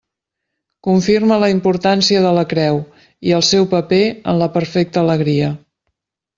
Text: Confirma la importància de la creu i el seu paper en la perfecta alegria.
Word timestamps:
Confirma 0.87 1.37
la 1.43 1.49
importància 1.55 2.23
de 2.25 2.33
la 2.39 2.47
creu 2.55 2.81
i 3.29 3.37
el 3.43 3.47
seu 3.53 3.71
paper 3.77 4.03
en 4.33 4.43
la 4.43 4.51
perfecta 4.59 5.05
alegria. 5.07 5.55